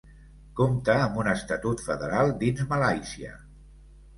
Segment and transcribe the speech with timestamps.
[0.59, 3.37] Compta amb un estatut federal dins Malàisia.